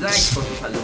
Like 0.00 0.34
por 0.34 0.44
tu 0.44 0.54
salud. 0.54 0.78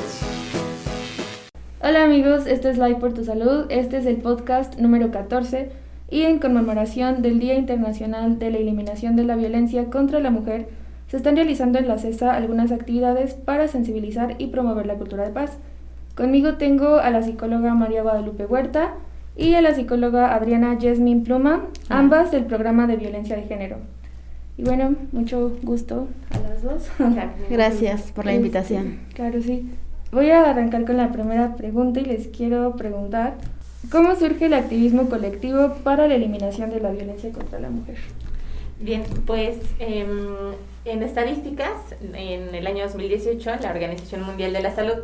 Hola 1.80 2.04
amigos, 2.04 2.46
este 2.46 2.68
es 2.68 2.76
Like 2.76 3.00
por 3.00 3.14
tu 3.14 3.24
salud, 3.24 3.64
este 3.70 3.96
es 3.96 4.04
el 4.04 4.16
podcast 4.16 4.78
número 4.78 5.10
14 5.10 5.70
y 6.10 6.22
en 6.22 6.38
conmemoración 6.38 7.22
del 7.22 7.40
Día 7.40 7.54
Internacional 7.54 8.38
de 8.38 8.50
la 8.50 8.58
Eliminación 8.58 9.16
de 9.16 9.24
la 9.24 9.36
Violencia 9.36 9.86
contra 9.86 10.20
la 10.20 10.30
Mujer, 10.30 10.68
se 11.08 11.16
están 11.16 11.36
realizando 11.36 11.78
en 11.78 11.88
la 11.88 11.96
CESA 11.96 12.34
algunas 12.34 12.72
actividades 12.72 13.32
para 13.32 13.68
sensibilizar 13.68 14.34
y 14.36 14.48
promover 14.48 14.84
la 14.84 14.96
cultura 14.96 15.24
de 15.24 15.30
paz. 15.30 15.56
Conmigo 16.14 16.56
tengo 16.56 16.96
a 16.96 17.08
la 17.08 17.22
psicóloga 17.22 17.72
María 17.72 18.02
Guadalupe 18.02 18.44
Huerta 18.44 18.96
y 19.34 19.54
a 19.54 19.62
la 19.62 19.74
psicóloga 19.74 20.34
Adriana 20.34 20.76
Jasmine 20.78 21.24
Pluma, 21.24 21.64
ambas 21.88 22.32
del 22.32 22.44
programa 22.44 22.86
de 22.86 22.96
violencia 22.96 23.34
de 23.34 23.44
género. 23.44 23.78
Y 24.56 24.64
bueno, 24.64 24.94
mucho 25.12 25.56
gusto 25.62 26.08
a 26.30 26.38
las 26.48 26.62
dos. 26.62 26.90
Gracias 27.50 28.12
por 28.12 28.24
la 28.26 28.32
Este, 28.32 28.40
invitación. 28.40 29.00
Claro, 29.14 29.40
sí. 29.42 29.70
Voy 30.12 30.30
a 30.30 30.50
arrancar 30.50 30.84
con 30.84 30.98
la 30.98 31.10
primera 31.10 31.56
pregunta 31.56 32.00
y 32.00 32.04
les 32.04 32.28
quiero 32.28 32.76
preguntar, 32.76 33.34
¿cómo 33.90 34.14
surge 34.14 34.46
el 34.46 34.54
activismo 34.54 35.08
colectivo 35.08 35.74
para 35.82 36.06
la 36.06 36.14
eliminación 36.16 36.68
de 36.70 36.80
la 36.80 36.90
violencia 36.90 37.32
contra 37.32 37.58
la 37.60 37.70
mujer? 37.70 37.96
Bien, 38.78 39.04
pues 39.26 39.56
em, 39.78 40.08
en 40.84 41.02
estadísticas, 41.02 41.70
en 42.12 42.54
el 42.54 42.66
año 42.66 42.84
2018, 42.84 43.50
la 43.62 43.70
Organización 43.70 44.24
Mundial 44.26 44.52
de 44.52 44.60
la 44.60 44.74
Salud 44.74 44.98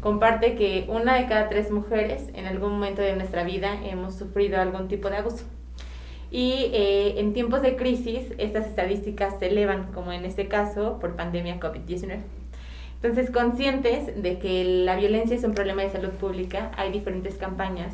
comparte 0.00 0.54
que 0.56 0.84
una 0.88 1.14
de 1.16 1.26
cada 1.26 1.48
tres 1.48 1.70
mujeres 1.70 2.24
en 2.34 2.46
algún 2.46 2.72
momento 2.72 3.00
de 3.00 3.14
nuestra 3.16 3.44
vida 3.44 3.74
hemos 3.86 4.16
sufrido 4.16 4.60
algún 4.60 4.88
tipo 4.88 5.08
de 5.08 5.16
abuso. 5.18 5.44
Y 6.32 6.70
eh, 6.72 7.20
en 7.20 7.34
tiempos 7.34 7.60
de 7.60 7.76
crisis, 7.76 8.22
estas 8.38 8.66
estadísticas 8.66 9.34
se 9.38 9.48
elevan, 9.48 9.92
como 9.92 10.12
en 10.12 10.24
este 10.24 10.48
caso 10.48 10.98
por 10.98 11.14
pandemia 11.14 11.60
COVID-19. 11.60 12.20
Entonces, 13.02 13.30
conscientes 13.30 14.22
de 14.22 14.38
que 14.38 14.64
la 14.64 14.96
violencia 14.96 15.36
es 15.36 15.44
un 15.44 15.52
problema 15.52 15.82
de 15.82 15.90
salud 15.90 16.08
pública, 16.08 16.70
hay 16.78 16.90
diferentes 16.90 17.34
campañas 17.34 17.92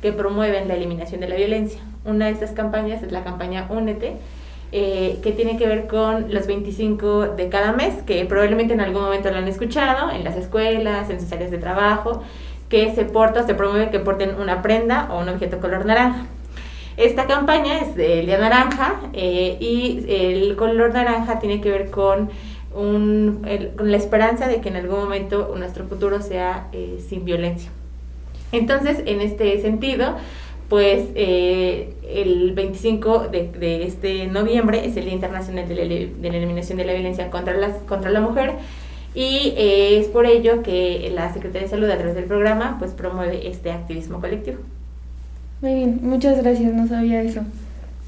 que 0.00 0.12
promueven 0.12 0.68
la 0.68 0.74
eliminación 0.74 1.20
de 1.20 1.28
la 1.28 1.34
violencia. 1.34 1.80
Una 2.04 2.26
de 2.26 2.32
estas 2.32 2.52
campañas 2.52 3.02
es 3.02 3.10
la 3.10 3.24
campaña 3.24 3.66
Únete, 3.68 4.12
eh, 4.70 5.18
que 5.20 5.32
tiene 5.32 5.58
que 5.58 5.66
ver 5.66 5.88
con 5.88 6.32
los 6.32 6.46
25 6.46 7.28
de 7.28 7.48
cada 7.48 7.72
mes, 7.72 8.02
que 8.04 8.24
probablemente 8.26 8.74
en 8.74 8.80
algún 8.80 9.02
momento 9.02 9.28
lo 9.32 9.38
han 9.38 9.48
escuchado, 9.48 10.12
en 10.12 10.22
las 10.22 10.36
escuelas, 10.36 11.10
en 11.10 11.20
sus 11.20 11.32
áreas 11.32 11.50
de 11.50 11.58
trabajo, 11.58 12.22
que 12.68 12.94
se 12.94 13.04
porta 13.04 13.40
o 13.40 13.46
se 13.46 13.54
promueve 13.54 13.90
que 13.90 13.98
porten 13.98 14.40
una 14.40 14.62
prenda 14.62 15.08
o 15.10 15.20
un 15.20 15.28
objeto 15.28 15.58
color 15.58 15.84
naranja. 15.84 16.26
Esta 16.96 17.26
campaña 17.26 17.78
es 17.78 17.94
del 17.94 18.26
día 18.26 18.38
naranja 18.38 19.00
eh, 19.14 19.56
y 19.60 20.04
el 20.08 20.56
color 20.56 20.92
naranja 20.92 21.38
tiene 21.38 21.60
que 21.60 21.70
ver 21.70 21.90
con, 21.90 22.30
la 22.74 23.96
esperanza 23.96 24.46
de 24.46 24.60
que 24.60 24.68
en 24.68 24.76
algún 24.76 25.00
momento 25.00 25.54
nuestro 25.56 25.86
futuro 25.86 26.20
sea 26.20 26.68
eh, 26.72 27.02
sin 27.06 27.24
violencia. 27.24 27.70
Entonces, 28.50 29.02
en 29.06 29.22
este 29.22 29.60
sentido, 29.62 30.16
pues 30.68 31.08
eh, 31.14 31.94
el 32.06 32.52
25 32.52 33.28
de, 33.28 33.84
este 33.84 34.26
noviembre 34.26 34.84
es 34.84 34.96
el 34.96 35.04
Día 35.04 35.14
Internacional 35.14 35.66
de 35.68 35.74
la, 35.74 36.36
Eliminación 36.36 36.76
de 36.76 36.84
la 36.84 36.92
Violencia 36.92 37.30
contra, 37.30 37.54
contra 37.88 38.10
la 38.10 38.20
Mujer 38.20 38.54
y 39.14 39.54
es 39.56 40.06
por 40.08 40.24
ello 40.26 40.62
que 40.62 41.10
la 41.14 41.32
Secretaría 41.32 41.62
de 41.62 41.68
Salud 41.68 41.90
a 41.90 41.96
través 41.96 42.14
del 42.14 42.24
programa 42.24 42.76
pues 42.78 42.92
promueve 42.92 43.48
este 43.48 43.70
activismo 43.70 44.20
colectivo. 44.20 44.58
Muy 45.62 45.74
bien, 45.74 46.00
muchas 46.02 46.42
gracias, 46.42 46.74
no 46.74 46.88
sabía 46.88 47.22
eso. 47.22 47.42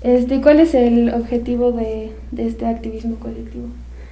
Este, 0.02 0.40
¿Cuál 0.40 0.58
es 0.58 0.74
el 0.74 1.14
objetivo 1.14 1.70
de, 1.70 2.12
de 2.32 2.48
este 2.48 2.66
activismo 2.66 3.14
colectivo? 3.20 3.68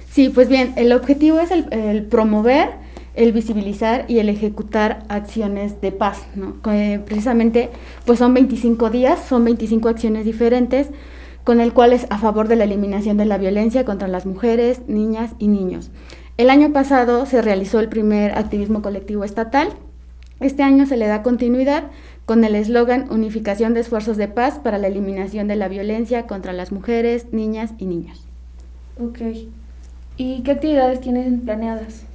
Sí, 0.09 0.29
pues 0.29 0.47
bien, 0.47 0.71
el 0.77 0.93
objetivo 0.93 1.41
es 1.41 1.51
el, 1.51 2.03
promover, 2.03 2.69
el 3.15 3.33
visibilizar 3.33 4.05
y 4.07 4.19
el 4.19 4.29
ejecutar 4.29 5.03
acciones 5.09 5.81
de 5.81 5.91
paz, 5.91 6.25
¿no? 6.35 6.61
Que, 6.61 7.01
precisamente, 7.05 7.69
pues 8.05 8.19
son 8.19 8.33
25 8.33 8.89
días, 8.89 9.19
son 9.27 9.43
25 9.43 9.89
acciones 9.89 10.23
diferentes, 10.23 10.87
con 11.43 11.59
el 11.59 11.73
cual 11.73 11.91
es 11.91 12.07
a 12.11 12.19
favor 12.19 12.47
de 12.47 12.55
la 12.55 12.63
eliminación 12.63 13.17
de 13.17 13.25
la 13.25 13.37
violencia 13.37 13.83
contra 13.83 14.07
las 14.07 14.25
mujeres, 14.25 14.83
niñas 14.87 15.31
y 15.37 15.49
niños. 15.49 15.91
El 16.37 16.49
año 16.49 16.71
pasado 16.71 17.25
se 17.25 17.41
realizó 17.41 17.81
el 17.81 17.89
primer 17.89 18.37
activismo 18.37 18.81
colectivo 18.81 19.25
estatal. 19.25 19.67
Este 20.39 20.63
año 20.63 20.85
se 20.85 20.95
le 20.95 21.07
da 21.07 21.23
continuidad 21.23 21.85
con 22.25 22.43
el 22.43 22.55
eslogan 22.55 23.11
Unificación 23.11 23.73
de 23.73 23.81
esfuerzos 23.81 24.17
de 24.17 24.27
paz 24.27 24.59
para 24.59 24.77
la 24.77 24.87
eliminación 24.87 25.47
de 25.47 25.55
la 25.55 25.67
violencia 25.67 26.25
contra 26.25 26.53
las 26.53 26.71
mujeres, 26.71 27.33
niñas 27.33 27.73
y 27.77 27.85
niños. 27.85 28.25
Ok. 28.99 29.19
¿Y 30.15 30.43
qué 30.43 30.51
actividades 30.51 31.01
tienen 31.01 31.41
planeadas? 31.41 32.05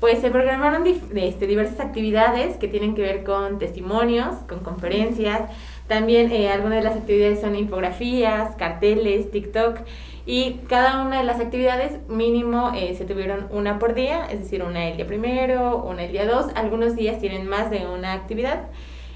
Pues 0.00 0.20
se 0.20 0.30
programaron 0.30 0.84
este, 1.14 1.46
diversas 1.46 1.80
actividades 1.80 2.56
que 2.56 2.68
tienen 2.68 2.94
que 2.94 3.02
ver 3.02 3.24
con 3.24 3.58
testimonios, 3.58 4.34
con 4.48 4.60
conferencias. 4.60 5.42
También 5.86 6.32
eh, 6.32 6.50
algunas 6.50 6.78
de 6.78 6.84
las 6.84 6.96
actividades 6.96 7.40
son 7.40 7.54
infografías, 7.54 8.54
carteles, 8.56 9.30
TikTok. 9.30 9.78
Y 10.26 10.60
cada 10.68 11.04
una 11.04 11.18
de 11.18 11.24
las 11.24 11.40
actividades 11.40 11.98
mínimo 12.08 12.72
eh, 12.74 12.94
se 12.96 13.04
tuvieron 13.04 13.46
una 13.50 13.78
por 13.78 13.94
día, 13.94 14.26
es 14.26 14.40
decir, 14.40 14.62
una 14.62 14.88
el 14.88 14.96
día 14.96 15.06
primero, 15.06 15.78
una 15.78 16.04
el 16.04 16.12
día 16.12 16.26
dos. 16.26 16.46
Algunos 16.54 16.96
días 16.96 17.20
tienen 17.20 17.48
más 17.48 17.70
de 17.70 17.86
una 17.86 18.12
actividad. 18.12 18.64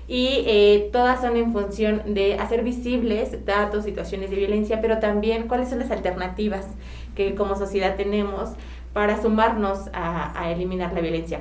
Y 0.08 0.44
eh, 0.46 0.88
todas 0.92 1.20
son 1.20 1.36
en 1.36 1.52
función 1.52 2.14
de 2.14 2.34
hacer 2.34 2.62
visibles 2.62 3.44
datos, 3.44 3.84
situaciones 3.84 4.30
de 4.30 4.36
violencia, 4.36 4.80
pero 4.80 4.98
también 5.00 5.48
cuáles 5.48 5.68
son 5.68 5.80
las 5.80 5.90
alternativas 5.90 6.66
que 7.16 7.34
como 7.34 7.56
sociedad 7.56 7.97
tenemos 7.97 8.50
para 8.97 9.21
sumarnos 9.21 9.91
a, 9.93 10.50
eliminar 10.50 10.94
la 10.94 11.03
violencia. 11.03 11.41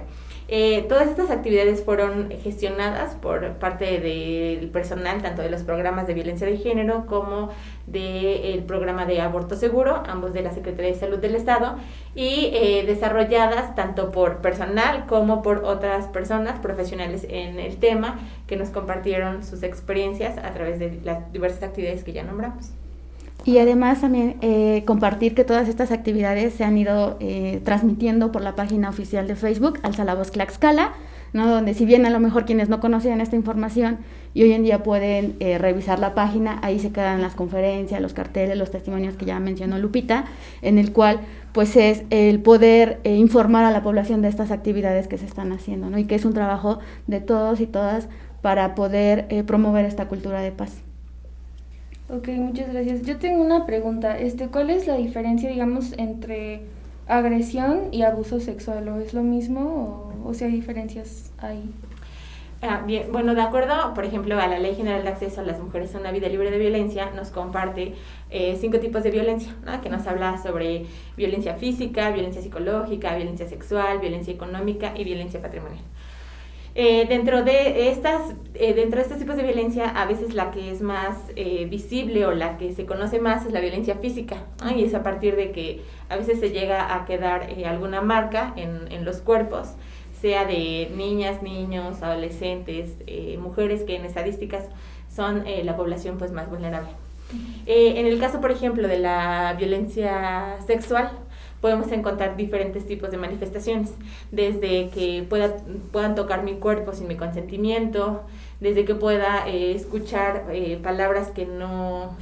Eh, 0.49 0.85
todas 0.89 1.07
estas 1.07 1.31
actividades 1.31 1.85
fueron 1.85 2.29
gestionadas 2.43 3.15
por 3.15 3.53
parte 3.53 3.99
del 4.01 4.69
personal, 4.71 5.21
tanto 5.21 5.41
de 5.41 5.49
los 5.49 5.63
programas 5.63 6.05
de 6.05 6.13
violencia 6.13 6.45
de 6.45 6.57
género 6.57 7.05
como 7.05 7.51
del 7.87 8.61
programa 8.63 9.05
de 9.05 9.21
aborto 9.21 9.55
seguro, 9.55 10.03
ambos 10.05 10.33
de 10.33 10.41
la 10.41 10.51
Secretaría 10.51 10.91
de 10.91 10.99
Salud 10.99 11.17
del 11.17 11.33
Estado, 11.33 11.77
y 12.13 12.51
eh, 12.53 12.83
desarrolladas 12.85 13.73
tanto 13.73 14.11
por 14.11 14.39
personal 14.41 15.05
como 15.07 15.41
por 15.41 15.63
otras 15.63 16.07
personas 16.07 16.59
profesionales 16.59 17.25
en 17.29 17.57
el 17.57 17.77
tema 17.77 18.19
que 18.47 18.57
nos 18.57 18.69
compartieron 18.69 19.45
sus 19.45 19.63
experiencias 19.63 20.37
a 20.37 20.51
través 20.51 20.77
de 20.77 20.99
las 21.05 21.31
diversas 21.31 21.63
actividades 21.63 22.03
que 22.03 22.11
ya 22.11 22.23
nombramos. 22.23 22.73
Y 23.43 23.59
además 23.59 24.01
también 24.01 24.37
eh, 24.41 24.83
compartir 24.85 25.35
que 25.35 25.43
todas 25.43 25.67
estas 25.67 25.91
actividades 25.91 26.53
se 26.53 26.63
han 26.63 26.77
ido 26.77 27.17
eh, 27.19 27.61
transmitiendo 27.63 28.31
por 28.31 28.41
la 28.41 28.55
página 28.55 28.89
oficial 28.89 29.27
de 29.27 29.35
Facebook, 29.35 29.79
Alza 29.83 30.03
la 30.03 30.15
Voz 30.15 30.31
¿no? 31.35 31.49
donde 31.49 31.73
si 31.73 31.85
bien 31.85 32.05
a 32.05 32.09
lo 32.09 32.21
mejor 32.21 32.45
quienes 32.45 32.69
no 32.69 32.79
conocían 32.79 33.19
esta 33.19 33.35
información 33.35 33.97
y 34.33 34.43
hoy 34.43 34.53
en 34.53 34.63
día 34.63 34.83
pueden 34.83 35.35
eh, 35.41 35.57
revisar 35.57 35.99
la 35.99 36.15
página, 36.15 36.59
ahí 36.63 36.79
se 36.79 36.93
quedan 36.93 37.21
las 37.21 37.35
conferencias, 37.35 38.01
los 38.01 38.13
carteles, 38.13 38.57
los 38.57 38.71
testimonios 38.71 39.15
que 39.15 39.25
ya 39.25 39.37
mencionó 39.41 39.77
Lupita, 39.77 40.25
en 40.61 40.77
el 40.77 40.93
cual 40.93 41.19
pues 41.51 41.75
es 41.75 42.03
el 42.09 42.39
poder 42.39 43.01
eh, 43.03 43.15
informar 43.15 43.65
a 43.65 43.71
la 43.71 43.83
población 43.83 44.21
de 44.21 44.29
estas 44.29 44.49
actividades 44.49 45.09
que 45.09 45.17
se 45.17 45.25
están 45.25 45.51
haciendo, 45.51 45.89
¿no? 45.89 45.97
y 45.97 46.05
que 46.05 46.15
es 46.15 46.23
un 46.23 46.33
trabajo 46.33 46.79
de 47.07 47.19
todos 47.19 47.59
y 47.59 47.67
todas 47.67 48.07
para 48.41 48.73
poder 48.73 49.25
eh, 49.29 49.43
promover 49.43 49.83
esta 49.83 50.07
cultura 50.07 50.39
de 50.39 50.53
paz. 50.53 50.81
Ok, 52.09 52.27
muchas 52.29 52.71
gracias. 52.71 53.01
Yo 53.01 53.17
tengo 53.17 53.43
una 53.43 53.65
pregunta. 53.65 54.17
Este, 54.19 54.47
¿Cuál 54.47 54.69
es 54.69 54.85
la 54.87 54.95
diferencia, 54.95 55.49
digamos, 55.49 55.93
entre 55.97 56.61
agresión 57.07 57.89
y 57.91 58.03
abuso 58.03 58.39
sexual? 58.39 58.87
¿O 58.89 58.99
es 58.99 59.13
lo 59.13 59.23
mismo 59.23 60.13
o, 60.23 60.29
o 60.29 60.33
si 60.33 60.43
hay 60.43 60.51
diferencias 60.51 61.31
ahí? 61.39 61.71
Ah, 62.61 62.83
bien, 62.85 63.11
bueno, 63.11 63.35
de 63.35 63.41
acuerdo, 63.41 63.93
por 63.93 64.05
ejemplo, 64.05 64.39
a 64.39 64.47
la 64.47 64.59
Ley 64.59 64.75
General 64.75 65.03
de 65.03 65.09
Acceso 65.09 65.41
a 65.41 65.43
las 65.43 65.59
Mujeres 65.59 65.93
a 65.93 65.99
una 65.99 66.11
Vida 66.11 66.29
Libre 66.29 66.49
de 66.49 66.57
Violencia, 66.57 67.11
nos 67.11 67.29
comparte 67.29 67.93
eh, 68.31 68.57
cinco 68.59 68.79
tipos 68.79 69.03
de 69.03 69.11
violencia, 69.11 69.53
¿no? 69.65 69.81
que 69.81 69.89
nos 69.89 70.07
habla 70.07 70.41
sobre 70.41 70.85
violencia 71.17 71.55
física, 71.55 72.09
violencia 72.11 72.41
psicológica, 72.41 73.15
violencia 73.15 73.47
sexual, 73.47 73.99
violencia 73.99 74.33
económica 74.33 74.93
y 74.95 75.03
violencia 75.03 75.41
patrimonial. 75.41 75.83
Eh, 76.77 77.05
dentro 77.07 77.43
de 77.43 77.89
estas, 77.89 78.35
eh, 78.53 78.73
dentro 78.73 78.97
de 78.97 79.03
estos 79.03 79.17
tipos 79.17 79.37
de 79.37 79.43
violencia, 79.43 79.87
a 79.87 80.05
veces 80.05 80.33
la 80.33 80.51
que 80.51 80.71
es 80.71 80.81
más 80.81 81.17
eh, 81.37 81.65
visible 81.69 82.25
o 82.25 82.33
la 82.33 82.57
que 82.57 82.73
se 82.73 82.85
conoce 82.85 83.19
más 83.19 83.45
es 83.45 83.53
la 83.53 83.61
violencia 83.61 83.95
física, 83.95 84.43
¿no? 84.61 84.75
y 84.75 84.83
es 84.83 84.93
a 84.93 85.01
partir 85.01 85.37
de 85.37 85.51
que 85.51 85.81
a 86.09 86.17
veces 86.17 86.39
se 86.39 86.49
llega 86.51 86.93
a 86.93 87.05
quedar 87.05 87.49
eh, 87.49 87.65
alguna 87.65 88.01
marca 88.01 88.53
en, 88.57 88.91
en 88.91 89.05
los 89.05 89.21
cuerpos, 89.21 89.69
sea 90.19 90.45
de 90.45 90.91
niñas, 90.95 91.41
niños, 91.43 92.01
adolescentes, 92.01 92.97
eh, 93.07 93.37
mujeres 93.39 93.83
que 93.83 93.95
en 93.95 94.05
estadísticas 94.05 94.65
son 95.13 95.47
eh, 95.47 95.63
la 95.63 95.77
población 95.77 96.17
pues 96.17 96.31
más 96.31 96.49
vulnerable. 96.49 96.89
En 97.65 98.05
el 98.05 98.19
caso, 98.19 98.39
por 98.39 98.51
ejemplo, 98.51 98.87
de 98.87 98.99
la 98.99 99.55
violencia 99.57 100.57
sexual, 100.67 101.11
podemos 101.65 101.91
encontrar 101.91 102.37
diferentes 102.37 102.85
tipos 102.85 103.09
de 103.09 103.17
manifestaciones, 103.17 103.91
desde 104.29 104.89
que 104.89 105.25
pueda, 105.27 105.55
puedan 105.91 106.13
tocar 106.13 106.43
mi 106.43 106.57
cuerpo 106.57 106.93
sin 106.93 107.07
mi 107.07 107.15
consentimiento, 107.15 108.21
desde 108.59 108.85
que 108.85 108.93
pueda 108.93 109.47
eh, 109.47 109.71
escuchar 109.71 110.45
eh, 110.51 110.79
palabras 110.83 111.31
que 111.31 111.47
no 111.47 112.15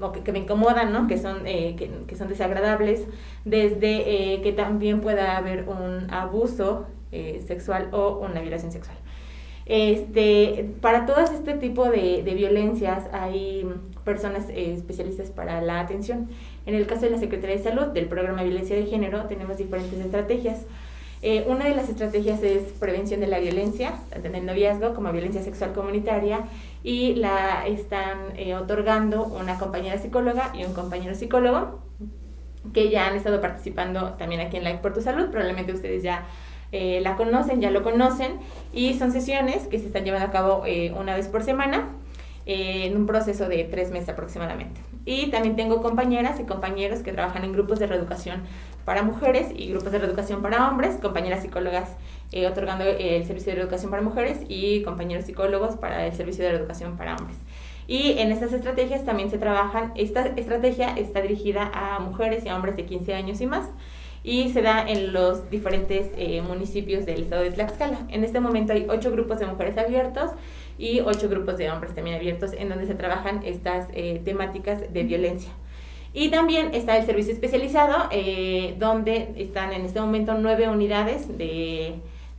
o 0.00 0.10
que, 0.10 0.32
me 0.32 0.40
incomodan, 0.40 0.92
¿no? 0.92 1.06
Que 1.06 1.16
son, 1.16 1.46
eh, 1.46 1.76
que, 2.08 2.16
son 2.16 2.26
desagradables, 2.26 3.06
desde 3.44 4.34
eh, 4.34 4.42
que 4.42 4.52
también 4.52 5.00
pueda 5.00 5.36
haber 5.36 5.68
un 5.68 6.12
abuso 6.12 6.86
sexual 7.46 7.90
o 7.92 8.18
una 8.18 8.40
violación 8.40 8.72
sexual. 8.72 8.96
Este, 9.68 10.70
para 10.80 11.04
todo 11.04 11.20
este 11.20 11.54
tipo 11.54 11.90
de, 11.90 12.22
de 12.22 12.34
violencias 12.34 13.04
hay 13.12 13.66
personas 14.02 14.46
especialistas 14.48 15.30
para 15.30 15.60
la 15.60 15.80
atención. 15.80 16.28
En 16.64 16.74
el 16.74 16.86
caso 16.86 17.02
de 17.02 17.10
la 17.10 17.18
Secretaría 17.18 17.56
de 17.56 17.62
Salud, 17.62 17.88
del 17.88 18.06
programa 18.06 18.38
de 18.42 18.48
violencia 18.48 18.74
de 18.74 18.86
género, 18.86 19.24
tenemos 19.24 19.58
diferentes 19.58 20.00
estrategias. 20.00 20.64
Eh, 21.20 21.44
una 21.48 21.66
de 21.66 21.74
las 21.74 21.88
estrategias 21.88 22.42
es 22.42 22.62
prevención 22.80 23.20
de 23.20 23.26
la 23.26 23.40
violencia, 23.40 23.92
tanto 24.10 24.28
en 24.28 24.46
noviazgo 24.46 24.94
como 24.94 25.12
violencia 25.12 25.42
sexual 25.42 25.72
comunitaria, 25.72 26.44
y 26.82 27.16
la 27.16 27.66
están 27.66 28.18
eh, 28.36 28.54
otorgando 28.54 29.24
una 29.24 29.58
compañera 29.58 29.98
psicóloga 29.98 30.52
y 30.54 30.64
un 30.64 30.72
compañero 30.74 31.14
psicólogo 31.14 31.80
que 32.72 32.88
ya 32.90 33.06
han 33.08 33.16
estado 33.16 33.40
participando 33.40 34.14
también 34.14 34.40
aquí 34.40 34.56
en 34.56 34.64
la 34.64 34.80
Por 34.80 34.94
Tu 34.94 35.00
Salud, 35.00 35.30
probablemente 35.30 35.72
ustedes 35.72 36.02
ya 36.02 36.26
eh, 36.72 37.00
la 37.02 37.16
conocen, 37.16 37.60
ya 37.60 37.70
lo 37.70 37.82
conocen, 37.82 38.32
y 38.72 38.94
son 38.94 39.12
sesiones 39.12 39.66
que 39.66 39.78
se 39.78 39.86
están 39.86 40.04
llevando 40.04 40.26
a 40.26 40.30
cabo 40.30 40.64
una 40.96 41.14
vez 41.16 41.28
por 41.28 41.42
semana 41.42 41.88
en 42.46 42.96
un 42.96 43.06
proceso 43.06 43.46
de 43.46 43.64
tres 43.64 43.90
meses 43.90 44.08
aproximadamente. 44.08 44.80
Y 45.04 45.30
también 45.30 45.54
tengo 45.54 45.82
compañeras 45.82 46.40
y 46.40 46.44
compañeros 46.44 47.00
que 47.00 47.12
trabajan 47.12 47.44
en 47.44 47.52
grupos 47.52 47.78
de 47.78 47.86
reeducación 47.86 48.42
para 48.86 49.02
mujeres 49.02 49.48
y 49.54 49.68
grupos 49.68 49.92
de 49.92 49.98
reeducación 49.98 50.40
para 50.40 50.66
hombres, 50.66 50.96
compañeras 50.96 51.42
psicólogas 51.42 51.90
eh, 52.32 52.46
otorgando 52.46 52.84
el 52.84 53.24
servicio 53.26 53.52
de 53.52 53.56
reeducación 53.56 53.90
para 53.90 54.02
mujeres 54.02 54.40
y 54.48 54.82
compañeros 54.82 55.26
psicólogos 55.26 55.76
para 55.76 56.06
el 56.06 56.14
servicio 56.14 56.42
de 56.44 56.52
reeducación 56.52 56.96
para 56.96 57.16
hombres. 57.16 57.36
Y 57.86 58.18
en 58.18 58.32
estas 58.32 58.52
estrategias 58.52 59.04
también 59.04 59.30
se 59.30 59.38
trabajan, 59.38 59.92
esta 59.94 60.26
estrategia 60.26 60.90
está 60.96 61.20
dirigida 61.20 61.70
a 61.72 61.98
mujeres 62.00 62.44
y 62.44 62.48
a 62.48 62.56
hombres 62.56 62.76
de 62.76 62.86
15 62.86 63.14
años 63.14 63.40
y 63.40 63.46
más 63.46 63.66
y 64.22 64.50
se 64.50 64.62
da 64.62 64.84
en 64.86 65.12
los 65.12 65.50
diferentes 65.50 66.08
eh, 66.16 66.42
municipios 66.42 67.06
del 67.06 67.22
estado 67.22 67.42
de 67.42 67.50
Tlaxcala. 67.50 68.00
En 68.08 68.24
este 68.24 68.40
momento 68.40 68.72
hay 68.72 68.86
ocho 68.88 69.10
grupos 69.10 69.38
de 69.38 69.46
mujeres 69.46 69.78
abiertos 69.78 70.30
y 70.78 71.00
ocho 71.00 71.28
grupos 71.28 71.58
de 71.58 71.70
hombres 71.70 71.94
también 71.94 72.16
abiertos 72.16 72.52
en 72.52 72.68
donde 72.68 72.86
se 72.86 72.94
trabajan 72.94 73.42
estas 73.44 73.88
eh, 73.92 74.20
temáticas 74.24 74.92
de 74.92 75.02
violencia. 75.02 75.50
Y 76.12 76.30
también 76.30 76.74
está 76.74 76.96
el 76.96 77.04
servicio 77.04 77.32
especializado, 77.32 78.08
eh, 78.10 78.74
donde 78.78 79.34
están 79.36 79.72
en 79.72 79.84
este 79.84 80.00
momento 80.00 80.34
nueve 80.38 80.68
unidades 80.68 81.36
de, 81.36 81.94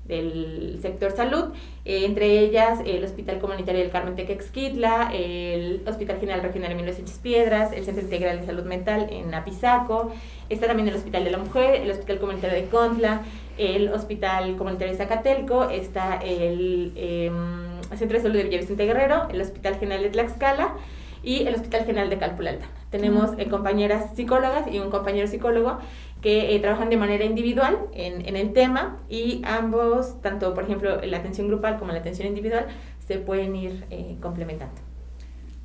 del 0.09 0.79
sector 0.81 1.11
salud, 1.11 1.53
eh, 1.85 2.03
entre 2.03 2.39
ellas 2.39 2.79
el 2.85 3.03
Hospital 3.03 3.39
Comunitario 3.39 3.81
del 3.81 3.91
Carmen 3.91 4.15
Tequexquitla, 4.15 5.11
el 5.13 5.81
Hospital 5.87 6.19
General 6.19 6.41
Regional 6.41 6.71
Emilio 6.73 6.91
Sánchez 6.93 7.19
Piedras, 7.19 7.71
el 7.71 7.85
Centro 7.85 8.03
Integral 8.03 8.41
de 8.41 8.45
Salud 8.45 8.63
Mental 8.63 9.07
en 9.11 9.33
Apizaco, 9.33 10.11
está 10.49 10.67
también 10.67 10.89
el 10.89 10.95
Hospital 10.95 11.23
de 11.23 11.31
la 11.31 11.37
Mujer, 11.37 11.75
el 11.81 11.91
Hospital 11.91 12.19
Comunitario 12.19 12.57
de 12.57 12.67
Contla, 12.67 13.21
el 13.57 13.93
Hospital 13.93 14.57
Comunitario 14.57 14.91
de 14.91 14.97
Zacatelco, 14.97 15.69
está 15.69 16.17
el 16.17 16.91
em, 16.95 17.81
Centro 17.95 18.17
de 18.17 18.23
Salud 18.23 18.35
de 18.35 18.43
Villavicente 18.43 18.85
Guerrero, 18.85 19.29
el 19.29 19.39
Hospital 19.39 19.77
General 19.77 20.03
de 20.03 20.09
Tlaxcala, 20.09 20.75
y 21.23 21.45
el 21.47 21.55
Hospital 21.55 21.85
General 21.85 22.09
de 22.09 22.17
Calpulalta. 22.17 22.78
Tenemos 22.89 23.31
eh, 23.37 23.47
compañeras 23.47 24.15
psicólogas 24.15 24.65
y 24.71 24.79
un 24.79 24.89
compañero 24.89 25.27
psicólogo 25.27 25.77
que 26.21 26.55
eh, 26.55 26.59
trabajan 26.59 26.89
de 26.89 26.97
manera 26.97 27.23
individual 27.23 27.77
en, 27.93 28.25
en, 28.25 28.35
el 28.35 28.51
tema 28.51 28.97
y 29.09 29.41
ambos, 29.45 30.19
tanto 30.21 30.53
por 30.53 30.63
ejemplo 30.63 30.99
la 31.01 31.17
atención 31.17 31.47
grupal 31.47 31.77
como 31.77 31.91
la 31.91 31.99
atención 31.99 32.27
individual, 32.27 32.65
se 33.07 33.17
pueden 33.19 33.55
ir 33.55 33.85
eh, 33.89 34.17
complementando. 34.21 34.81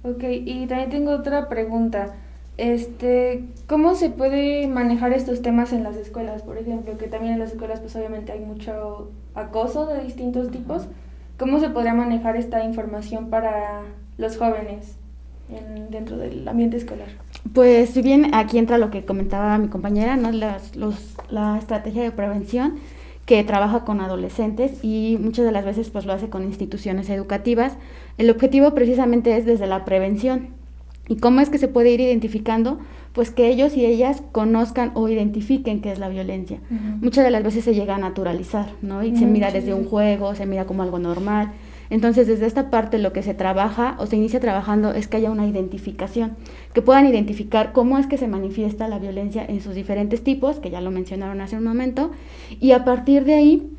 Ok, 0.02 0.22
y 0.22 0.66
también 0.66 0.90
tengo 0.90 1.12
otra 1.12 1.48
pregunta. 1.48 2.14
Este, 2.56 3.44
¿Cómo 3.66 3.94
se 3.94 4.10
puede 4.10 4.68
manejar 4.68 5.12
estos 5.12 5.42
temas 5.42 5.72
en 5.72 5.82
las 5.82 5.96
escuelas? 5.96 6.42
Por 6.42 6.58
ejemplo, 6.58 6.96
que 6.98 7.08
también 7.08 7.32
en 7.32 7.38
las 7.40 7.52
escuelas 7.52 7.80
pues 7.80 7.96
obviamente 7.96 8.32
hay 8.32 8.40
mucho 8.40 9.10
acoso 9.34 9.86
de 9.86 10.04
distintos 10.04 10.50
tipos. 10.50 10.86
¿Cómo 11.38 11.58
se 11.58 11.70
podría 11.70 11.94
manejar 11.94 12.36
esta 12.36 12.64
información 12.64 13.28
para 13.28 13.82
los 14.18 14.36
jóvenes? 14.36 14.98
Dentro 15.90 16.16
del 16.16 16.46
ambiente 16.48 16.76
escolar? 16.76 17.08
Pues 17.52 17.90
si 17.90 18.02
bien 18.02 18.34
aquí 18.34 18.58
entra 18.58 18.78
lo 18.78 18.90
que 18.90 19.04
comentaba 19.04 19.58
mi 19.58 19.68
compañera, 19.68 20.16
¿no? 20.16 20.32
Las, 20.32 20.76
los, 20.76 21.14
la 21.30 21.58
estrategia 21.58 22.02
de 22.02 22.10
prevención 22.10 22.74
que 23.26 23.42
trabaja 23.44 23.84
con 23.84 24.00
adolescentes 24.00 24.82
y 24.82 25.18
muchas 25.20 25.44
de 25.44 25.52
las 25.52 25.64
veces 25.64 25.90
pues 25.90 26.04
lo 26.04 26.12
hace 26.12 26.28
con 26.28 26.42
instituciones 26.42 27.08
educativas. 27.08 27.76
El 28.18 28.30
objetivo 28.30 28.74
precisamente 28.74 29.36
es 29.36 29.46
desde 29.46 29.66
la 29.66 29.84
prevención. 29.84 30.48
¿Y 31.08 31.16
cómo 31.16 31.40
es 31.40 31.50
que 31.50 31.58
se 31.58 31.68
puede 31.68 31.90
ir 31.90 32.00
identificando? 32.00 32.78
Pues 33.12 33.30
que 33.30 33.48
ellos 33.48 33.76
y 33.76 33.84
ellas 33.84 34.22
conozcan 34.32 34.90
o 34.94 35.08
identifiquen 35.08 35.80
qué 35.80 35.92
es 35.92 35.98
la 35.98 36.08
violencia. 36.08 36.58
Muchas 37.00 37.24
de 37.24 37.30
las 37.30 37.42
veces 37.42 37.64
se 37.64 37.74
llega 37.74 37.94
a 37.94 37.98
naturalizar, 37.98 38.72
¿no? 38.82 39.04
Y 39.04 39.16
se 39.16 39.26
mira 39.26 39.52
desde 39.52 39.74
un 39.74 39.84
juego, 39.84 40.34
se 40.34 40.46
mira 40.46 40.64
como 40.64 40.82
algo 40.82 40.98
normal. 40.98 41.52
Entonces, 41.90 42.26
desde 42.26 42.46
esta 42.46 42.70
parte 42.70 42.98
lo 42.98 43.12
que 43.12 43.22
se 43.22 43.34
trabaja 43.34 43.96
o 43.98 44.06
se 44.06 44.16
inicia 44.16 44.40
trabajando 44.40 44.92
es 44.92 45.06
que 45.06 45.18
haya 45.18 45.30
una 45.30 45.46
identificación, 45.46 46.36
que 46.72 46.82
puedan 46.82 47.06
identificar 47.06 47.72
cómo 47.72 47.98
es 47.98 48.06
que 48.06 48.18
se 48.18 48.28
manifiesta 48.28 48.88
la 48.88 48.98
violencia 48.98 49.44
en 49.46 49.60
sus 49.60 49.74
diferentes 49.74 50.24
tipos, 50.24 50.60
que 50.60 50.70
ya 50.70 50.80
lo 50.80 50.90
mencionaron 50.90 51.40
hace 51.40 51.56
un 51.56 51.64
momento, 51.64 52.10
y 52.60 52.72
a 52.72 52.84
partir 52.84 53.24
de 53.24 53.34
ahí 53.34 53.70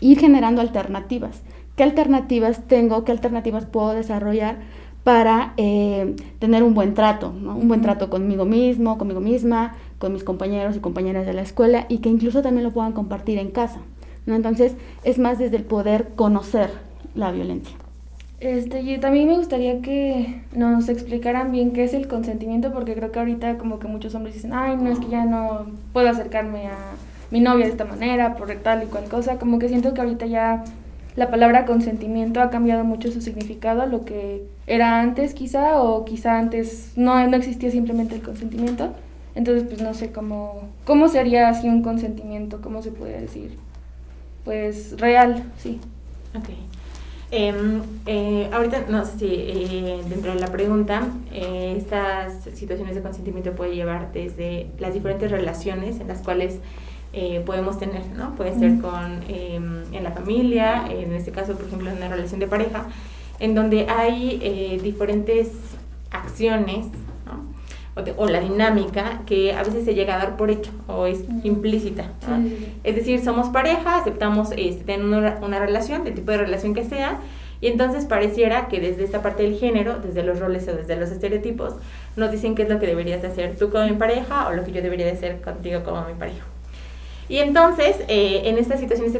ir 0.00 0.18
generando 0.18 0.60
alternativas. 0.60 1.42
¿Qué 1.76 1.82
alternativas 1.82 2.66
tengo? 2.66 3.04
¿Qué 3.04 3.12
alternativas 3.12 3.64
puedo 3.64 3.90
desarrollar 3.90 4.56
para 5.04 5.54
eh, 5.56 6.16
tener 6.38 6.62
un 6.62 6.74
buen 6.74 6.94
trato? 6.94 7.30
Un 7.30 7.68
buen 7.68 7.82
trato 7.82 8.10
conmigo 8.10 8.44
mismo, 8.44 8.98
conmigo 8.98 9.20
misma, 9.20 9.74
con 9.98 10.12
mis 10.12 10.24
compañeros 10.24 10.76
y 10.76 10.80
compañeras 10.80 11.24
de 11.24 11.32
la 11.32 11.42
escuela 11.42 11.86
y 11.88 11.98
que 11.98 12.08
incluso 12.08 12.42
también 12.42 12.64
lo 12.64 12.72
puedan 12.72 12.92
compartir 12.92 13.38
en 13.38 13.50
casa. 13.50 13.80
¿no? 14.26 14.34
Entonces, 14.34 14.74
es 15.04 15.18
más 15.18 15.38
desde 15.38 15.56
el 15.56 15.64
poder 15.64 16.10
conocer 16.14 16.87
la 17.14 17.32
violencia. 17.32 17.76
Este, 18.40 18.82
y 18.82 18.98
también 18.98 19.26
me 19.26 19.36
gustaría 19.36 19.80
que 19.80 20.42
nos 20.54 20.88
explicaran 20.88 21.50
bien 21.50 21.72
qué 21.72 21.84
es 21.84 21.92
el 21.92 22.06
consentimiento, 22.06 22.72
porque 22.72 22.94
creo 22.94 23.10
que 23.10 23.18
ahorita 23.18 23.58
como 23.58 23.80
que 23.80 23.88
muchos 23.88 24.14
hombres 24.14 24.34
dicen, 24.34 24.52
ay, 24.52 24.76
no, 24.76 24.90
es 24.90 25.00
que 25.00 25.08
ya 25.08 25.24
no 25.24 25.66
puedo 25.92 26.08
acercarme 26.08 26.68
a 26.68 26.76
mi 27.30 27.40
novia 27.40 27.66
de 27.66 27.72
esta 27.72 27.84
manera, 27.84 28.36
por 28.36 28.54
tal 28.56 28.84
y 28.84 28.86
cual 28.86 29.04
cosa, 29.04 29.38
como 29.38 29.58
que 29.58 29.68
siento 29.68 29.92
que 29.92 30.00
ahorita 30.00 30.26
ya 30.26 30.64
la 31.16 31.30
palabra 31.30 31.66
consentimiento 31.66 32.40
ha 32.40 32.48
cambiado 32.48 32.84
mucho 32.84 33.10
su 33.10 33.20
significado 33.20 33.82
a 33.82 33.86
lo 33.86 34.04
que 34.04 34.44
era 34.68 35.00
antes 35.00 35.34
quizá, 35.34 35.82
o 35.82 36.04
quizá 36.04 36.38
antes 36.38 36.92
no, 36.94 37.26
no 37.26 37.36
existía 37.36 37.72
simplemente 37.72 38.14
el 38.14 38.22
consentimiento. 38.22 38.92
Entonces, 39.34 39.64
pues 39.68 39.82
no 39.82 39.94
sé 39.94 40.12
cómo, 40.12 40.62
cómo 40.84 41.08
sería 41.08 41.48
así 41.48 41.68
un 41.68 41.82
consentimiento, 41.82 42.60
cómo 42.60 42.82
se 42.82 42.92
puede 42.92 43.20
decir. 43.20 43.56
Pues 44.44 44.98
real, 45.00 45.44
sí. 45.58 45.80
Ok. 46.36 46.50
Em, 47.30 47.82
eh, 48.06 48.48
ahorita, 48.52 48.86
no 48.88 49.04
sé 49.04 49.18
si 49.18 49.26
eh, 49.26 50.00
dentro 50.08 50.32
de 50.32 50.40
la 50.40 50.46
pregunta, 50.46 51.06
eh, 51.30 51.74
estas 51.76 52.44
situaciones 52.54 52.94
de 52.94 53.02
consentimiento 53.02 53.52
puede 53.52 53.74
llevar 53.74 54.12
desde 54.12 54.68
las 54.78 54.94
diferentes 54.94 55.30
relaciones 55.30 56.00
en 56.00 56.08
las 56.08 56.22
cuales 56.22 56.58
podemos 57.46 57.80
tener, 57.80 58.06
¿no? 58.16 58.36
Puede 58.36 58.56
ser 58.56 58.80
con, 58.80 59.24
em, 59.28 59.82
en 59.92 60.04
la 60.04 60.12
familia, 60.12 60.84
en 60.88 61.12
este 61.14 61.32
caso, 61.32 61.54
por 61.54 61.66
ejemplo, 61.66 61.90
en 61.90 61.96
una 61.96 62.08
relación 62.08 62.38
de 62.38 62.46
pareja, 62.46 62.86
en 63.40 63.56
donde 63.56 63.88
hay 63.88 64.78
diferentes 64.84 65.48
acciones, 66.12 66.86
o, 68.16 68.26
la 68.26 68.40
dinámica 68.40 69.22
que 69.26 69.52
a 69.52 69.62
veces 69.62 69.84
se 69.84 69.94
llega 69.94 70.14
a 70.14 70.18
dar 70.18 70.36
por 70.36 70.50
hecho 70.50 70.70
o 70.86 71.06
es 71.06 71.24
implícita. 71.44 72.06
Es 72.84 72.96
decir, 72.96 73.22
somos 73.22 73.48
pareja, 73.48 73.98
aceptamos 73.98 74.50
este, 74.56 74.84
tener 74.84 75.04
una, 75.04 75.38
una, 75.42 75.58
relación, 75.58 76.04
del 76.04 76.14
tipo 76.14 76.30
de 76.30 76.38
relación 76.38 76.74
que 76.74 76.84
sea, 76.84 77.18
y 77.60 77.66
entonces 77.66 78.04
pareciera 78.04 78.68
que 78.68 78.80
desde 78.80 79.04
esta 79.04 79.20
parte 79.22 79.42
del 79.42 79.58
género, 79.58 79.98
desde 79.98 80.22
los 80.22 80.38
roles 80.38 80.68
o 80.68 80.74
desde 80.74 80.96
los 80.96 81.10
estereotipos, 81.10 81.74
nos 82.16 82.30
dicen 82.30 82.54
qué 82.54 82.62
es 82.62 82.68
lo 82.68 82.78
que 82.78 82.86
deberías 82.86 83.22
de 83.22 83.28
hacer 83.28 83.56
tú 83.56 83.70
como 83.70 83.84
mi 83.86 83.96
pareja 83.96 84.48
o 84.48 84.52
lo 84.52 84.64
que 84.64 84.72
yo 84.72 84.82
debería 84.82 85.06
de 85.06 85.12
hacer 85.12 85.40
contigo 85.40 85.82
como 85.82 86.04
mi 86.04 86.14
pareja. 86.14 86.44
Y 87.28 87.38
entonces, 87.38 87.96
eh, 88.08 88.42
en 88.44 88.56
estas 88.56 88.80
situaciones 88.80 89.14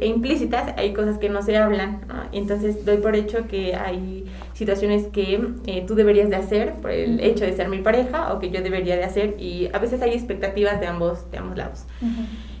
implícitas 0.00 0.72
hay 0.78 0.94
cosas 0.94 1.18
que 1.18 1.28
no 1.28 1.42
se 1.42 1.58
hablan, 1.58 2.00
y 2.32 2.38
entonces 2.38 2.84
doy 2.86 2.98
por 2.98 3.16
hecho 3.16 3.48
que 3.48 3.74
hay 3.74 4.24
situaciones 4.60 5.06
que 5.06 5.42
eh, 5.64 5.84
tú 5.88 5.94
deberías 5.94 6.28
de 6.28 6.36
hacer 6.36 6.74
por 6.74 6.90
el 6.90 7.18
hecho 7.20 7.46
de 7.46 7.56
ser 7.56 7.70
mi 7.70 7.78
pareja 7.78 8.30
o 8.34 8.38
que 8.40 8.50
yo 8.50 8.60
debería 8.60 8.94
de 8.94 9.04
hacer 9.04 9.36
y 9.40 9.70
a 9.72 9.78
veces 9.78 10.02
hay 10.02 10.10
expectativas 10.10 10.80
de 10.80 10.86
ambos, 10.86 11.30
de 11.30 11.38
ambos 11.38 11.56
lados. 11.56 11.84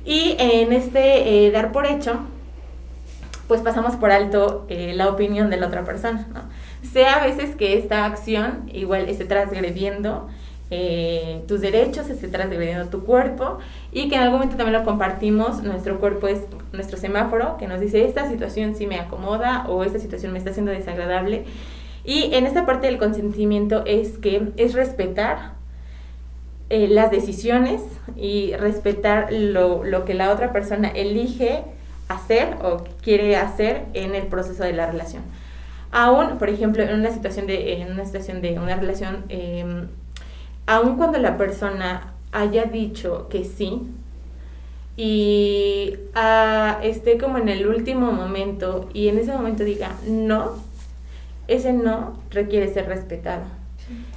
Y 0.06 0.34
en 0.38 0.72
este 0.72 1.46
eh, 1.46 1.50
dar 1.50 1.72
por 1.72 1.84
hecho, 1.84 2.20
pues 3.48 3.60
pasamos 3.60 3.96
por 3.96 4.12
alto 4.12 4.66
la 4.70 5.10
opinión 5.10 5.50
de 5.50 5.58
la 5.58 5.66
otra 5.66 5.84
persona, 5.84 6.26
Sea 6.90 7.16
a 7.16 7.26
veces 7.26 7.54
que 7.54 7.76
esta 7.76 8.06
acción 8.06 8.70
igual 8.72 9.10
esté 9.10 9.26
transgrediendo 9.26 10.26
eh, 10.70 11.42
tus 11.48 11.60
derechos, 11.60 12.08
esté 12.08 12.28
transgrediendo 12.28 12.86
tu 12.86 13.04
cuerpo 13.04 13.58
y 13.92 14.08
que 14.08 14.14
en 14.14 14.22
algún 14.22 14.38
momento 14.38 14.56
también 14.56 14.78
lo 14.78 14.86
compartimos, 14.86 15.62
nuestro 15.64 15.98
cuerpo 15.98 16.28
es 16.28 16.42
nuestro 16.72 16.96
semáforo 16.96 17.56
que 17.58 17.66
nos 17.66 17.80
dice 17.80 18.06
esta 18.06 18.26
situación 18.28 18.74
sí 18.76 18.86
me 18.86 19.00
acomoda 19.00 19.66
o 19.68 19.82
esta 19.82 19.98
situación 19.98 20.32
me 20.32 20.38
está 20.38 20.50
haciendo 20.50 20.70
desagradable 20.70 21.44
Y 22.04 22.34
en 22.34 22.46
esta 22.46 22.66
parte 22.66 22.86
del 22.86 22.98
consentimiento 22.98 23.84
es 23.86 24.18
que 24.18 24.52
es 24.56 24.74
respetar 24.74 25.54
eh, 26.70 26.88
las 26.88 27.10
decisiones 27.10 27.82
y 28.16 28.54
respetar 28.54 29.32
lo, 29.32 29.84
lo, 29.84 30.04
que 30.04 30.14
la 30.14 30.32
otra 30.32 30.52
persona 30.52 30.88
elige 30.88 31.64
hacer 32.08 32.56
o 32.62 32.84
quiere 33.02 33.36
hacer 33.36 33.86
en 33.92 34.14
el 34.14 34.26
proceso 34.26 34.62
de 34.62 34.72
la 34.72 34.86
relación. 34.86 35.22
Aún, 35.92 36.38
por 36.38 36.48
ejemplo, 36.48 36.82
en 36.82 36.94
una 36.94 37.10
situación 37.10 37.46
de, 37.46 37.80
en 37.80 37.92
una 37.92 38.04
situación 38.04 38.40
de 38.40 38.58
una 38.58 38.76
relación, 38.76 39.24
eh, 39.28 39.86
aun 40.66 40.96
cuando 40.96 41.18
la 41.18 41.36
persona 41.36 42.12
haya 42.32 42.64
dicho 42.64 43.28
que 43.28 43.44
sí 43.44 43.82
y 44.96 45.94
ah, 46.14 46.78
esté 46.82 47.18
como 47.18 47.38
en 47.38 47.48
el 47.48 47.66
último 47.66 48.12
momento 48.12 48.88
y 48.92 49.08
en 49.08 49.18
ese 49.18 49.32
momento 49.32 49.64
diga 49.64 49.96
no, 50.06 50.56
ese 51.50 51.72
no 51.72 52.14
requiere 52.30 52.72
ser 52.72 52.86
respetado. 52.86 53.42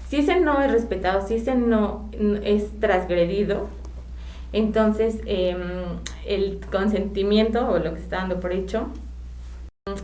Si 0.08 0.18
ese 0.18 0.40
no 0.40 0.62
es 0.62 0.72
respetado, 0.72 1.28
si 1.28 1.36
ese 1.36 1.56
no 1.56 2.10
es 2.44 2.80
transgredido, 2.80 3.68
entonces 4.52 5.20
em, 5.26 5.58
el 6.28 6.60
consentimiento 6.72 7.68
o 7.68 7.80
lo 7.80 7.92
que 7.94 7.98
se 7.98 8.04
está 8.04 8.18
dando 8.18 8.40
por 8.40 8.54
hecho, 8.54 8.88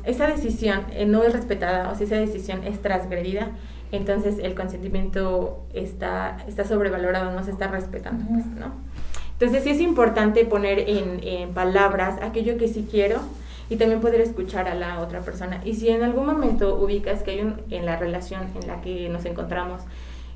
esa 0.04 0.26
decisión 0.26 0.86
eh, 0.92 1.06
no 1.06 1.24
es 1.24 1.32
respetada 1.32 1.92
o 1.92 1.96
si 1.96 2.06
esa 2.06 2.16
decisión 2.16 2.64
es 2.66 2.82
transgredida, 2.82 3.52
entonces 3.92 4.40
el 4.40 4.56
consentimiento 4.56 5.66
está, 5.74 6.38
está 6.48 6.64
sobrevalorado, 6.66 7.32
no 7.32 7.44
se 7.44 7.52
está 7.52 7.68
respetando, 7.68 8.26
pues, 8.28 8.46
¿no? 8.48 8.74
Entonces 9.34 9.64
sí 9.64 9.70
es 9.70 9.80
importante 9.80 10.44
poner 10.46 10.80
en, 10.80 11.22
en, 11.24 11.54
palabras 11.54 12.20
aquello 12.22 12.58
que 12.58 12.68
sí 12.68 12.88
quiero 12.90 13.22
y 13.70 13.76
también 13.76 14.02
poder 14.02 14.22
escuchar 14.22 14.68
a 14.68 14.76
la 14.76 15.00
otra 15.00 15.22
persona. 15.22 15.62
Y 15.64 15.76
si 15.76 15.90
en 15.90 16.04
algún 16.04 16.26
momento 16.26 16.76
ubicas 16.76 17.24
que 17.24 17.32
hay 17.32 17.42
un, 17.42 17.62
en 17.70 17.86
la 17.86 17.98
relación 17.98 18.42
en 18.60 18.68
la 18.68 18.82
que 18.82 19.10
nos 19.10 19.26
encontramos, 19.26 19.84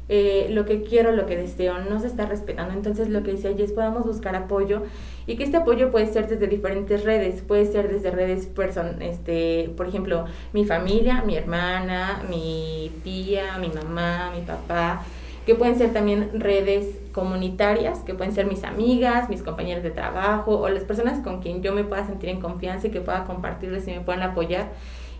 eh, 0.09 0.47
lo 0.49 0.65
que 0.65 0.83
quiero, 0.83 1.13
lo 1.13 1.25
que 1.25 1.37
deseo, 1.37 1.79
no 1.79 1.99
se 1.99 2.07
está 2.07 2.25
respetando. 2.25 2.73
Entonces 2.73 3.09
lo 3.09 3.23
que 3.23 3.31
decía 3.31 3.51
es 3.51 3.71
podamos 3.71 4.05
buscar 4.05 4.35
apoyo 4.35 4.83
y 5.25 5.37
que 5.37 5.43
este 5.43 5.57
apoyo 5.57 5.91
puede 5.91 6.07
ser 6.07 6.27
desde 6.27 6.47
diferentes 6.47 7.03
redes, 7.03 7.41
puede 7.41 7.65
ser 7.65 7.89
desde 7.89 8.11
redes, 8.11 8.45
person 8.47 9.01
este, 9.01 9.71
por 9.77 9.87
ejemplo, 9.87 10.25
mi 10.51 10.65
familia, 10.65 11.23
mi 11.25 11.37
hermana, 11.37 12.21
mi 12.29 12.91
tía, 13.03 13.57
mi 13.59 13.69
mamá, 13.69 14.31
mi 14.35 14.41
papá, 14.41 15.03
que 15.45 15.55
pueden 15.55 15.77
ser 15.77 15.93
también 15.93 16.31
redes 16.33 16.97
comunitarias, 17.13 17.99
que 17.99 18.13
pueden 18.13 18.33
ser 18.33 18.45
mis 18.47 18.65
amigas, 18.65 19.29
mis 19.29 19.41
compañeros 19.41 19.83
de 19.83 19.91
trabajo 19.91 20.59
o 20.59 20.67
las 20.67 20.83
personas 20.83 21.19
con 21.19 21.41
quien 21.41 21.61
yo 21.61 21.73
me 21.73 21.85
pueda 21.85 22.05
sentir 22.05 22.29
en 22.29 22.41
confianza 22.41 22.87
y 22.87 22.91
que 22.91 22.99
pueda 22.99 23.23
compartirles 23.23 23.87
y 23.87 23.91
me 23.91 24.01
puedan 24.01 24.23
apoyar 24.23 24.71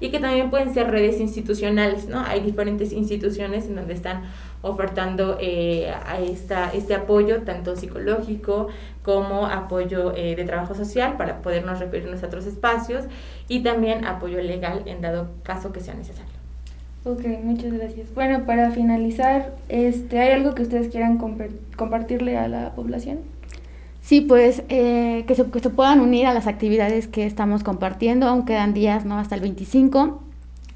y 0.03 0.09
que 0.09 0.19
también 0.19 0.49
pueden 0.49 0.73
ser 0.73 0.91
redes 0.91 1.21
institucionales, 1.21 2.09
¿no? 2.09 2.19
Hay 2.19 2.41
diferentes 2.41 2.91
instituciones 2.91 3.67
en 3.67 3.75
donde 3.75 3.93
están 3.93 4.23
ofertando 4.61 5.37
eh, 5.39 5.93
esta, 6.19 6.71
este 6.73 6.93
apoyo, 6.93 7.43
tanto 7.43 7.77
psicológico 7.77 8.67
como 9.01 9.45
apoyo 9.45 10.13
eh, 10.15 10.35
de 10.35 10.43
trabajo 10.43 10.75
social 10.75 11.15
para 11.15 11.41
podernos 11.41 11.79
referirnos 11.79 12.21
a 12.21 12.27
otros 12.27 12.45
espacios 12.47 13.05
y 13.47 13.63
también 13.63 14.03
apoyo 14.03 14.41
legal 14.41 14.83
en 14.87 14.99
dado 14.99 15.29
caso 15.43 15.71
que 15.71 15.79
sea 15.79 15.93
necesario. 15.93 16.42
Ok, 17.05 17.21
muchas 17.43 17.73
gracias. 17.73 18.13
Bueno, 18.15 18.45
para 18.45 18.71
finalizar, 18.71 19.55
este, 19.67 20.19
¿hay 20.19 20.31
algo 20.31 20.55
que 20.55 20.61
ustedes 20.61 20.87
quieran 20.87 21.17
compartirle 21.75 22.37
a 22.37 22.47
la 22.47 22.73
población? 22.75 23.19
Sí, 24.01 24.21
pues 24.21 24.63
eh, 24.69 25.25
que, 25.27 25.35
se, 25.35 25.43
puedan 25.43 25.99
unir 25.99 26.27
a 26.27 26.33
las 26.33 26.47
actividades 26.47 27.07
que 27.07 27.25
estamos 27.25 27.63
compartiendo, 27.63 28.27
aún 28.27 28.45
quedan 28.45 28.73
días, 28.73 29.05
¿no? 29.05 29.17
Hasta 29.17 29.35
el 29.35 29.41
25. 29.41 30.21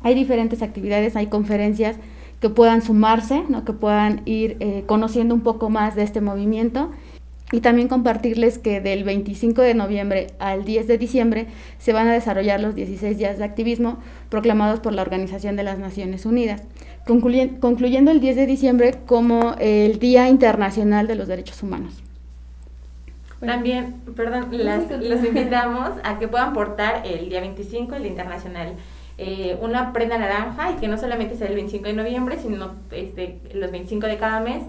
Hay 0.01 0.15
diferentes 0.15 0.61
actividades, 0.61 1.15
hay 1.15 1.27
conferencias 1.27 1.95
que 2.41 2.49
puedan 2.49 2.81
sumarse, 2.81 3.43
¿no? 3.49 3.65
que 3.65 3.73
puedan 3.73 4.21
ir 4.25 4.57
eh, 4.59 4.83
conociendo 4.85 5.33
un 5.33 5.41
poco 5.41 5.69
más 5.69 5.95
de 5.95 6.03
este 6.03 6.21
movimiento. 6.21 6.91
Y 7.51 7.61
también 7.61 7.87
compartirles 7.87 8.57
que 8.57 8.81
del 8.81 9.05
25 9.05 9.61
de 9.61 9.73
noviembre 9.73 10.27
al 10.39 10.65
10 10.65 10.87
de 10.87 10.97
diciembre 10.97 11.47
se 11.77 11.93
van 11.93 12.07
a 12.07 12.13
desarrollar 12.13 12.59
los 12.59 12.75
16 12.75 13.17
días 13.17 13.37
de 13.37 13.45
activismo 13.45 13.99
proclamados 14.29 14.81
por 14.81 14.93
la 14.93 15.01
Organización 15.01 15.55
de 15.55 15.63
las 15.63 15.79
Naciones 15.79 16.25
Unidas, 16.25 16.63
concluyendo 17.05 18.11
el 18.11 18.19
10 18.19 18.35
de 18.35 18.45
diciembre 18.45 18.95
como 19.05 19.55
el 19.59 19.97
Día 19.99 20.27
Internacional 20.27 21.07
de 21.07 21.15
los 21.15 21.29
Derechos 21.29 21.63
Humanos. 21.63 22.03
También, 23.39 23.95
perdón, 24.15 24.49
los 24.51 25.23
invitamos 25.23 25.91
a 26.03 26.19
que 26.19 26.27
puedan 26.27 26.53
portar 26.53 27.03
el 27.05 27.29
día 27.29 27.39
25, 27.39 27.95
el 27.95 28.03
Día 28.03 28.11
Internacional 28.11 28.73
eh, 29.19 29.57
una 29.61 29.93
prenda 29.93 30.19
naranja 30.19 30.71
y 30.71 30.75
que 30.75 30.87
no 30.87 30.95
solamente 30.99 31.35
sea 31.35 31.47
el 31.47 31.55
25 31.55 31.87
de 31.87 31.93
noviembre, 31.93 32.37
sino 32.39 32.75
este, 32.91 33.39
los 33.51 33.71
25 33.71 34.05
de 34.05 34.17
cada 34.17 34.41
mes. 34.41 34.63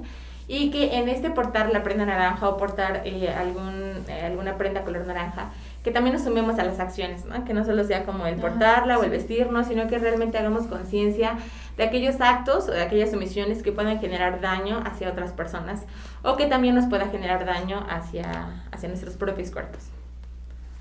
Y 0.48 0.70
que 0.70 0.96
en 0.96 1.08
este 1.08 1.30
portar 1.30 1.70
la 1.70 1.82
prenda 1.82 2.06
naranja 2.06 2.48
o 2.48 2.56
portar 2.56 3.02
eh, 3.04 3.28
algún, 3.28 4.04
eh, 4.08 4.22
alguna 4.24 4.56
prenda 4.56 4.82
color 4.82 5.06
naranja, 5.06 5.50
que 5.84 5.90
también 5.90 6.14
nos 6.14 6.24
sumemos 6.24 6.58
a 6.58 6.64
las 6.64 6.80
acciones, 6.80 7.26
¿no? 7.26 7.44
que 7.44 7.54
no 7.54 7.64
solo 7.64 7.84
sea 7.84 8.04
como 8.04 8.26
el 8.26 8.36
portarla 8.36 8.98
o 8.98 9.04
el 9.04 9.10
vestirnos, 9.10 9.66
sino 9.66 9.86
que 9.88 9.98
realmente 9.98 10.38
hagamos 10.38 10.66
conciencia 10.66 11.36
de 11.76 11.84
aquellos 11.84 12.20
actos 12.20 12.68
o 12.68 12.72
de 12.72 12.82
aquellas 12.82 13.12
omisiones 13.14 13.62
que 13.62 13.72
puedan 13.72 14.00
generar 14.00 14.40
daño 14.40 14.82
hacia 14.84 15.10
otras 15.10 15.32
personas 15.32 15.84
o 16.22 16.36
que 16.36 16.46
también 16.46 16.74
nos 16.74 16.86
pueda 16.86 17.08
generar 17.08 17.44
daño 17.44 17.86
hacia, 17.88 18.64
hacia 18.72 18.88
nuestros 18.88 19.16
propios 19.16 19.50
cuerpos. 19.50 19.82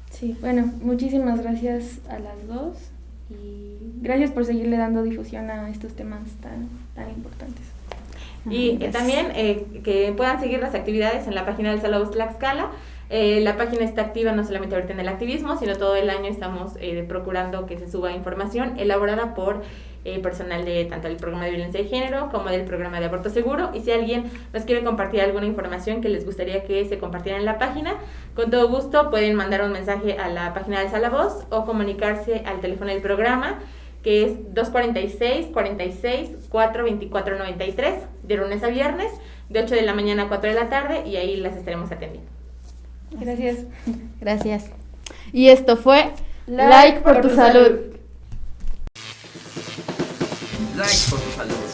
Sí, 0.09 0.37
bueno, 0.41 0.71
muchísimas 0.81 1.41
gracias 1.41 1.99
a 2.09 2.17
las 2.19 2.47
dos 2.47 2.77
y 3.29 3.77
gracias 4.01 4.31
por 4.31 4.45
seguirle 4.45 4.77
dando 4.77 5.03
difusión 5.03 5.49
a 5.49 5.69
estos 5.69 5.93
temas 5.93 6.23
tan, 6.41 6.69
tan 6.95 7.09
importantes. 7.09 7.76
Y 8.49 8.83
eh, 8.83 8.89
también 8.91 9.31
eh, 9.35 9.81
que 9.83 10.13
puedan 10.15 10.39
seguir 10.39 10.59
las 10.59 10.75
actividades 10.75 11.27
en 11.27 11.35
la 11.35 11.45
página 11.45 11.71
del 11.71 11.81
Salón 11.81 12.09
Tlaxcala. 12.09 12.71
Eh, 13.09 13.39
la 13.41 13.55
página 13.55 13.85
está 13.85 14.01
activa 14.01 14.33
no 14.33 14.43
solamente 14.43 14.75
ahorita 14.75 14.93
en 14.93 14.99
el 14.99 15.07
activismo, 15.07 15.57
sino 15.57 15.77
todo 15.77 15.95
el 15.95 16.09
año 16.09 16.25
estamos 16.25 16.73
eh, 16.79 17.05
procurando 17.07 17.65
que 17.65 17.77
se 17.77 17.89
suba 17.89 18.11
información 18.11 18.77
elaborada 18.77 19.33
por 19.33 19.61
eh, 20.03 20.19
personal 20.19 20.65
de 20.65 20.85
tanto 20.85 21.07
del 21.07 21.15
programa 21.15 21.45
de 21.45 21.51
violencia 21.51 21.81
de 21.81 21.87
género 21.87 22.29
como 22.31 22.49
del 22.49 22.65
programa 22.65 22.99
de 22.99 23.05
aborto 23.05 23.29
seguro. 23.29 23.71
Y 23.73 23.79
si 23.79 23.91
alguien 23.91 24.29
nos 24.53 24.63
quiere 24.63 24.83
compartir 24.83 25.21
alguna 25.21 25.45
información 25.45 26.01
que 26.01 26.09
les 26.09 26.25
gustaría 26.25 26.63
que 26.65 26.83
se 26.83 26.97
compartiera 26.97 27.37
en 27.37 27.45
la 27.45 27.57
página, 27.57 27.95
con 28.35 28.51
todo 28.51 28.67
gusto 28.67 29.09
pueden 29.09 29.35
mandar 29.35 29.63
un 29.63 29.71
mensaje 29.71 30.17
a 30.17 30.27
la 30.27 30.53
página 30.53 30.81
del 30.81 30.89
Sala 30.89 31.09
Voz 31.09 31.45
o 31.49 31.65
comunicarse 31.65 32.43
al 32.45 32.59
teléfono 32.59 32.91
del 32.91 33.01
programa 33.01 33.59
que 34.07 34.23
es 34.23 34.53
246 34.53 35.47
46 35.47 36.29
424 36.47 37.37
93 37.39 37.93
de 38.23 38.37
lunes 38.37 38.63
a 38.63 38.67
viernes 38.67 39.11
de 39.49 39.59
8 39.59 39.75
de 39.75 39.81
la 39.81 39.93
mañana 39.93 40.23
a 40.23 40.27
4 40.29 40.49
de 40.49 40.55
la 40.55 40.69
tarde 40.69 41.05
y 41.05 41.17
ahí 41.17 41.35
las 41.35 41.57
estaremos 41.57 41.91
atendiendo. 41.91 42.31
Gracias. 43.11 43.65
Gracias. 44.21 44.71
Y 45.33 45.49
esto 45.49 45.75
fue 45.75 46.13
Like, 46.45 47.01
por, 47.01 47.19
tu, 47.19 47.35
salud. 47.35 47.79
Like 50.77 51.09
por 51.09 51.19
tu 51.19 51.31
salud. 51.35 51.66